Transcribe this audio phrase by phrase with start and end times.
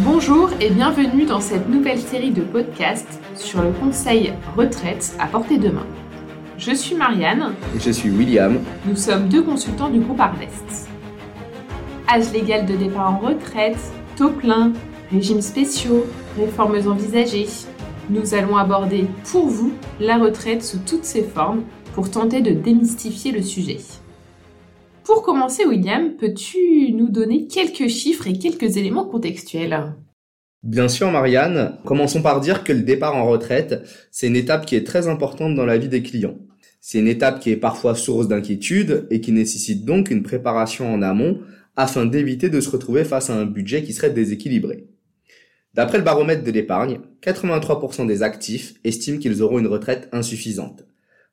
[0.00, 5.56] Bonjour et bienvenue dans cette nouvelle série de podcasts sur le conseil retraite à portée
[5.56, 5.86] de main.
[6.58, 7.54] Je suis Marianne.
[7.74, 8.58] Et je suis William.
[8.84, 10.90] Nous sommes deux consultants du groupe Arnest.
[12.10, 13.78] Âge légal de départ en retraite,
[14.18, 14.74] taux plein,
[15.10, 16.04] régimes spéciaux,
[16.38, 17.48] réformes envisagées.
[18.10, 21.62] Nous allons aborder pour vous la retraite sous toutes ses formes
[21.94, 23.78] pour tenter de démystifier le sujet.
[25.06, 29.94] Pour commencer, William, peux-tu nous donner quelques chiffres et quelques éléments contextuels?
[30.64, 31.78] Bien sûr, Marianne.
[31.84, 35.54] Commençons par dire que le départ en retraite, c'est une étape qui est très importante
[35.54, 36.36] dans la vie des clients.
[36.80, 41.02] C'est une étape qui est parfois source d'inquiétude et qui nécessite donc une préparation en
[41.02, 41.38] amont
[41.76, 44.88] afin d'éviter de se retrouver face à un budget qui serait déséquilibré.
[45.72, 50.84] D'après le baromètre de l'épargne, 83% des actifs estiment qu'ils auront une retraite insuffisante.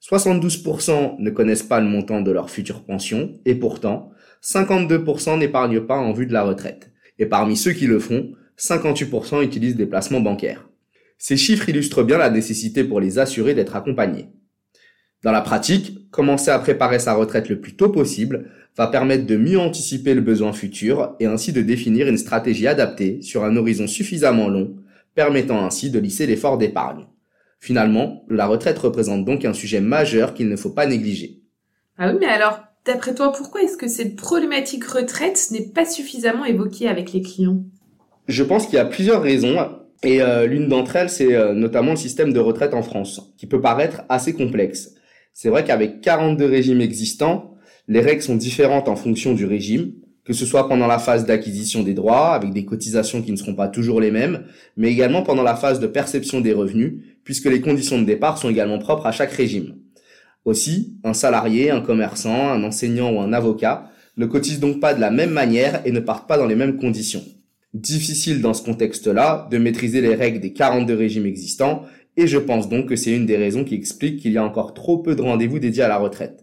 [0.04, 4.12] 72% ne connaissent pas le montant de leur future pension et pourtant,
[4.44, 6.92] 52% n'épargnent pas en vue de la retraite.
[7.20, 10.68] Et parmi ceux qui le font, 58% utilisent des placements bancaires.
[11.18, 14.28] Ces chiffres illustrent bien la nécessité pour les assurés d'être accompagnés.
[15.24, 19.38] Dans la pratique, commencer à préparer sa retraite le plus tôt possible va permettre de
[19.38, 23.88] mieux anticiper le besoin futur et ainsi de définir une stratégie adaptée sur un horizon
[23.88, 24.76] suffisamment long,
[25.16, 27.06] permettant ainsi de lisser l'effort d'épargne.
[27.64, 31.40] Finalement, la retraite représente donc un sujet majeur qu'il ne faut pas négliger.
[31.98, 36.44] Ah oui, mais alors, d'après toi, pourquoi est-ce que cette problématique retraite n'est pas suffisamment
[36.44, 37.64] évoquée avec les clients?
[38.28, 39.56] Je pense qu'il y a plusieurs raisons.
[40.04, 43.48] Et euh, l'une d'entre elles, c'est euh, notamment le système de retraite en France, qui
[43.48, 44.96] peut paraître assez complexe.
[45.34, 47.56] C'est vrai qu'avec 42 régimes existants,
[47.88, 49.94] les règles sont différentes en fonction du régime,
[50.26, 53.56] que ce soit pendant la phase d'acquisition des droits, avec des cotisations qui ne seront
[53.56, 54.46] pas toujours les mêmes,
[54.78, 56.94] mais également pendant la phase de perception des revenus,
[57.24, 59.76] puisque les conditions de départ sont également propres à chaque régime.
[60.46, 65.02] Aussi, un salarié, un commerçant, un enseignant ou un avocat ne cotisent donc pas de
[65.02, 67.24] la même manière et ne partent pas dans les mêmes conditions.
[67.74, 71.84] Difficile dans ce contexte-là de maîtriser les règles des 42 régimes existants
[72.18, 74.74] et je pense donc que c'est une des raisons qui explique qu'il y a encore
[74.74, 76.43] trop peu de rendez-vous dédiés à la retraite.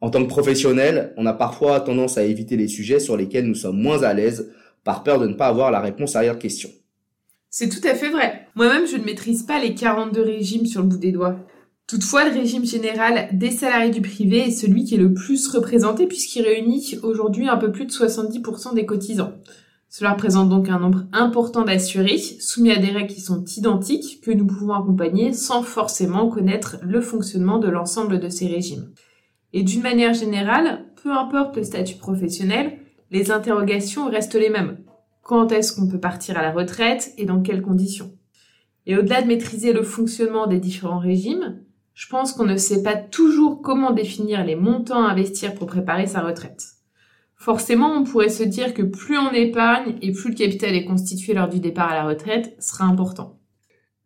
[0.00, 3.54] En tant que professionnel, on a parfois tendance à éviter les sujets sur lesquels nous
[3.54, 4.50] sommes moins à l'aise
[4.82, 6.70] par peur de ne pas avoir la réponse à la question.
[7.50, 8.46] C'est tout à fait vrai.
[8.54, 11.36] Moi-même, je ne maîtrise pas les 42 régimes sur le bout des doigts.
[11.86, 16.06] Toutefois, le régime général des salariés du privé est celui qui est le plus représenté
[16.06, 19.32] puisqu'il réunit aujourd'hui un peu plus de 70% des cotisants.
[19.88, 24.30] Cela représente donc un nombre important d'assurés soumis à des règles qui sont identiques que
[24.30, 28.92] nous pouvons accompagner sans forcément connaître le fonctionnement de l'ensemble de ces régimes.
[29.52, 32.78] Et d'une manière générale, peu importe le statut professionnel,
[33.10, 34.78] les interrogations restent les mêmes
[35.30, 38.12] quand est-ce qu'on peut partir à la retraite et dans quelles conditions?
[38.86, 41.62] Et au-delà de maîtriser le fonctionnement des différents régimes,
[41.94, 46.08] je pense qu'on ne sait pas toujours comment définir les montants à investir pour préparer
[46.08, 46.64] sa retraite.
[47.36, 51.32] Forcément, on pourrait se dire que plus on épargne et plus le capital est constitué
[51.32, 53.38] lors du départ à la retraite sera important.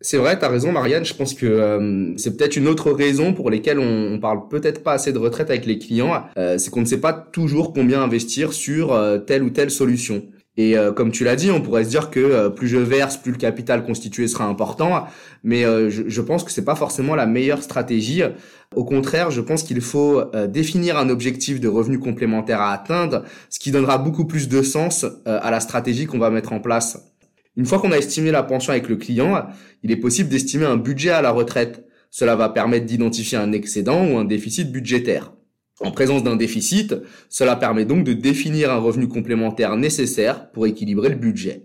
[0.05, 3.33] C'est vrai, tu as raison Marianne, je pense que euh, c'est peut-être une autre raison
[3.33, 6.69] pour lesquelles on, on parle peut-être pas assez de retraite avec les clients, euh, c'est
[6.71, 10.23] qu'on ne sait pas toujours combien investir sur euh, telle ou telle solution.
[10.57, 13.17] Et euh, comme tu l'as dit, on pourrait se dire que euh, plus je verse,
[13.17, 15.07] plus le capital constitué sera important.
[15.43, 18.23] Mais euh, je, je, pense que c'est pas forcément la meilleure stratégie.
[18.77, 23.61] Au contraire, je pense qu'il faut définir un objectif de revenu complémentaire à atteindre, ce
[23.61, 27.14] qui donnera beaucoup plus de sens à la stratégie qu'on va mettre en place.
[27.57, 29.47] Une fois qu'on a estimé la pension avec le client,
[29.83, 31.87] il est possible d'estimer un budget à la retraite.
[32.11, 35.33] Cela va permettre d'identifier un excédent ou un déficit budgétaire.
[35.81, 36.95] En présence d'un déficit,
[37.29, 41.65] cela permet donc de définir un revenu complémentaire nécessaire pour équilibrer le budget.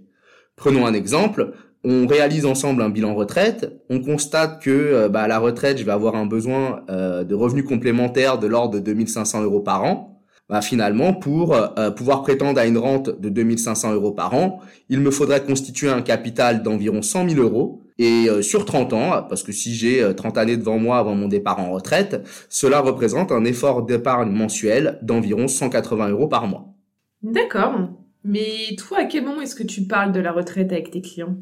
[0.55, 5.27] Prenons un exemple, on réalise ensemble un bilan retraite, on constate que euh, bah, à
[5.27, 9.43] la retraite, je vais avoir un besoin euh, de revenus complémentaires de l'ordre de 2500
[9.43, 10.18] euros par an.
[10.49, 14.99] Bah, finalement, pour euh, pouvoir prétendre à une rente de 2500 euros par an, il
[14.99, 19.43] me faudrait constituer un capital d'environ 100 000 euros, et euh, sur 30 ans, parce
[19.43, 23.31] que si j'ai 30 euh, années devant moi avant mon départ en retraite, cela représente
[23.31, 26.73] un effort d'épargne mensuel d'environ 180 euros par mois.
[27.21, 27.89] D'accord.
[28.23, 31.35] Mais toi, à quel moment est-ce que tu parles de la retraite avec tes clients?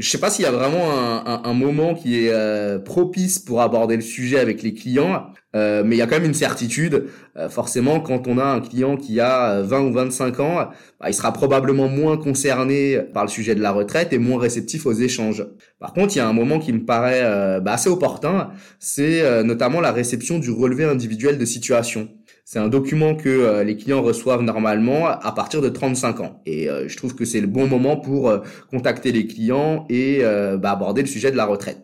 [0.00, 0.90] Je sais pas s'il y a vraiment
[1.26, 5.82] un, un, moment qui est euh, propice pour aborder le sujet avec les clients, euh,
[5.84, 7.08] mais il y a quand même une certitude.
[7.36, 10.54] Euh, forcément, quand on a un client qui a 20 ou 25 ans,
[11.00, 14.86] bah, il sera probablement moins concerné par le sujet de la retraite et moins réceptif
[14.86, 15.46] aux échanges.
[15.78, 19.82] Par contre, il y a un moment qui me paraît bah, assez opportun, c'est notamment
[19.82, 22.08] la réception du relevé individuel de situation.
[22.52, 26.42] C'est un document que euh, les clients reçoivent normalement à partir de 35 ans.
[26.46, 28.40] Et euh, je trouve que c'est le bon moment pour euh,
[28.72, 30.24] contacter les clients et
[30.58, 31.78] bah, aborder le sujet de la retraite.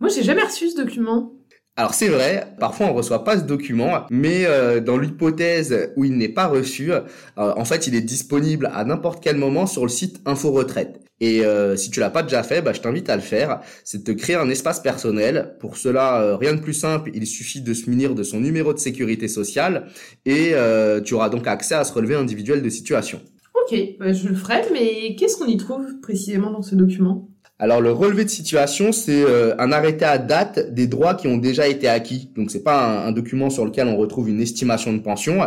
[0.00, 1.34] Moi, j'ai jamais reçu ce document.
[1.76, 4.46] Alors c'est vrai, parfois on reçoit pas ce document, mais
[4.80, 6.90] dans l'hypothèse où il n'est pas reçu,
[7.36, 11.05] en fait il est disponible à n'importe quel moment sur le site Info Retraite.
[11.20, 13.60] Et euh, si tu l'as pas déjà fait, bah, je t'invite à le faire.
[13.84, 15.54] C'est de te créer un espace personnel.
[15.60, 17.10] Pour cela, euh, rien de plus simple.
[17.14, 19.86] Il suffit de se munir de son numéro de sécurité sociale
[20.26, 23.20] et euh, tu auras donc accès à ce relevé individuel de situation.
[23.54, 27.28] Ok, bah, je le ferai, mais qu'est-ce qu'on y trouve précisément dans ce document?
[27.58, 29.24] Alors le relevé de situation, c'est
[29.58, 32.30] un arrêté à date des droits qui ont déjà été acquis.
[32.36, 35.38] Donc c'est pas un, un, document sur lequel on retrouve une estimation de pension,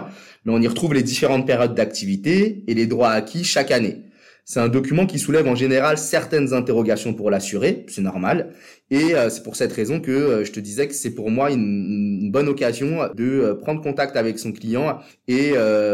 [0.43, 4.08] mais on y retrouve les différentes périodes d'activité et les droits acquis chaque année.
[4.49, 8.55] C'est un document qui soulève en général certaines interrogations pour l'assuré, c'est normal.
[8.89, 11.51] Et euh, c'est pour cette raison que euh, je te disais que c'est pour moi
[11.51, 15.51] une, bonne occasion de euh, prendre contact avec son client et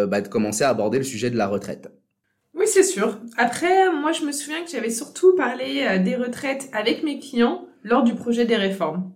[0.07, 1.92] bah, de commencer à aborder le sujet de la retraite.
[2.54, 3.19] Oui, c'est sûr.
[3.36, 8.04] Après, moi, je me souviens que j'avais surtout parlé des retraites avec mes clients lors
[8.04, 9.12] du projet des réformes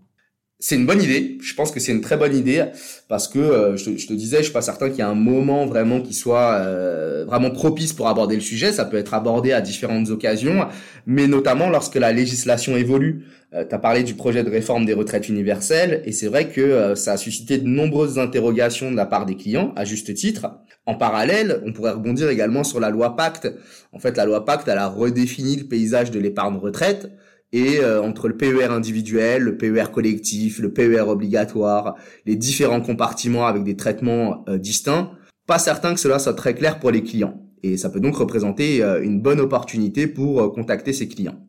[0.62, 1.38] c'est une bonne idée.
[1.42, 2.66] Je pense que c'est une très bonne idée
[3.08, 5.04] parce que euh, je, te, je, te, disais, je suis pas certain qu'il y ait
[5.04, 8.74] un moment vraiment qui soit euh, vraiment propice pour aborder le sujet.
[8.74, 10.68] Ça peut être abordé à différentes occasions,
[11.06, 13.26] mais notamment lorsque la législation évolue.
[13.54, 16.94] Euh, tu as parlé du projet de réforme des retraites universelles et c'est vrai que
[16.94, 20.60] ça a suscité de nombreuses interrogations de la part des clients, à juste titre.
[20.86, 23.48] En parallèle, on pourrait rebondir également sur la loi Pacte.
[23.94, 27.10] En fait, la loi Pacte, elle a redéfini le paysage de l'épargne retraite
[27.52, 33.48] et euh, entre le PER individuel, le PER collectif, le PER obligatoire, les différents compartiments
[33.48, 35.12] avec des traitements euh, distincts,
[35.48, 37.42] pas certain que cela soit très clair pour les clients.
[37.64, 41.40] Et ça peut donc représenter euh, une bonne opportunité pour contacter ses clients.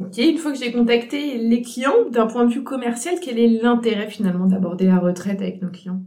[0.00, 3.48] Ok, une fois que j'ai contacté les clients, d'un point de vue commercial, quel est
[3.48, 6.02] l'intérêt finalement d'aborder la retraite avec nos clients?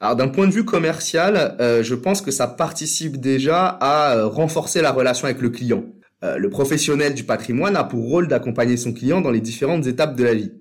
[0.00, 4.90] Alors d'un point de vue commercial, je pense que ça participe déjà à renforcer la
[4.90, 5.84] relation avec le client.
[6.22, 10.16] Euh, le professionnel du patrimoine a pour rôle d'accompagner son client dans les différentes étapes
[10.16, 10.52] de la vie.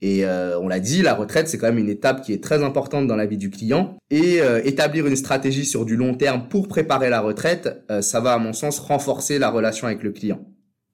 [0.00, 2.62] Et euh, on l'a dit, la retraite, c'est quand même une étape qui est très
[2.62, 3.96] importante dans la vie du client.
[4.10, 8.34] Et euh, établir une stratégie sur du long terme pour préparer la retraite, ça va
[8.34, 10.40] à mon sens renforcer la relation avec le client.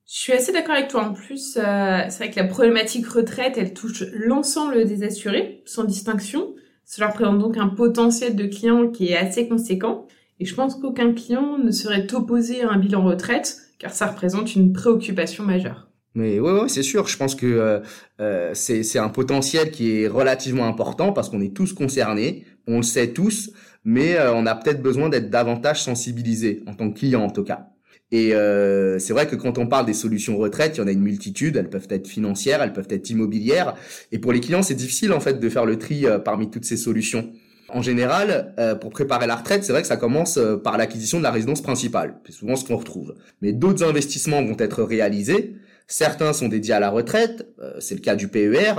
[0.07, 1.05] Je suis assez d'accord avec toi.
[1.05, 6.55] En plus, c'est vrai que la problématique retraite, elle touche l'ensemble des assurés, sans distinction.
[6.87, 10.07] Cela représente donc un potentiel de clients qui est assez conséquent.
[10.41, 14.55] Et je pense qu'aucun client ne serait opposé à un bilan retraite car ça représente
[14.55, 15.89] une préoccupation majeure.
[16.15, 17.09] Mais oui, ouais, c'est sûr.
[17.09, 17.81] Je pense que euh,
[18.21, 22.83] euh c'est un potentiel qui est relativement important parce qu'on est tous concernés, on le
[22.83, 23.51] sait tous,
[23.85, 27.45] mais euh, on a peut-être besoin d'être davantage sensibilisé en tant que client en tout
[27.45, 27.75] cas.
[28.15, 30.93] Et euh, c'est vrai que quand on parle des solutions retraite, il y en a
[30.93, 31.57] une multitude.
[31.57, 33.75] Elles peuvent être financières, elles peuvent être immobilières.
[34.13, 36.65] Et pour les clients, c'est difficile en fait de faire le tri euh, parmi toutes
[36.65, 37.33] ces solutions.
[37.69, 41.19] En général, euh, pour préparer la retraite, c'est vrai que ça commence euh, par l'acquisition
[41.19, 42.17] de la résidence principale.
[42.27, 43.15] C'est souvent ce qu'on retrouve.
[43.41, 45.57] Mais d'autres investissements vont être réalisés.
[45.87, 48.73] Certains sont dédiés à la retraite, euh, c'est le cas du PER,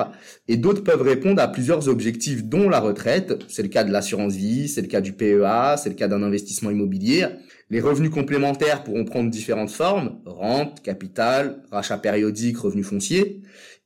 [0.47, 3.43] et d'autres peuvent répondre à plusieurs objectifs, dont la retraite.
[3.47, 6.23] C'est le cas de l'assurance vie, c'est le cas du PEA, c'est le cas d'un
[6.23, 7.27] investissement immobilier.
[7.69, 13.41] Les revenus complémentaires pourront prendre différentes formes, rente, capital, rachat périodique, revenus fonciers.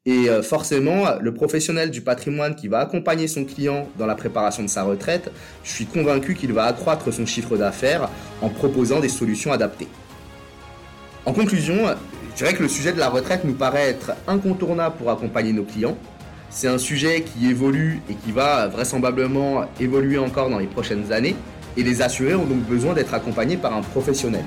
[0.06, 4.64] Et euh, forcément, le professionnel du patrimoine qui va accompagner son client dans la préparation
[4.64, 5.30] de sa retraite,
[5.64, 8.10] je suis convaincu qu'il va accroître son chiffre d'affaires
[8.42, 9.90] en proposant des solutions adaptées.
[11.26, 11.76] En conclusion,
[12.32, 15.64] je dirais que le sujet de la retraite nous paraît être incontournable pour accompagner nos
[15.64, 15.98] clients.
[16.50, 21.36] C'est un sujet qui évolue et qui va vraisemblablement évoluer encore dans les prochaines années.
[21.76, 24.46] Et les assurés ont donc besoin d'être accompagnés par un professionnel.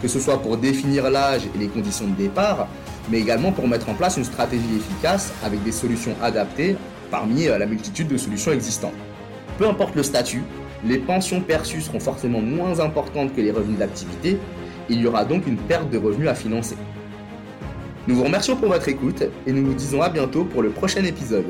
[0.00, 2.66] Que ce soit pour définir l'âge et les conditions de départ,
[3.10, 6.76] mais également pour mettre en place une stratégie efficace avec des solutions adaptées
[7.10, 8.94] parmi euh, la multitude de solutions existantes.
[9.58, 10.42] Peu importe le statut,
[10.84, 14.38] les pensions perçues seront forcément moins importantes que les revenus d'activité,
[14.88, 16.76] il y aura donc une perte de revenus à financer.
[18.06, 21.02] Nous vous remercions pour votre écoute et nous vous disons à bientôt pour le prochain
[21.04, 21.46] épisode.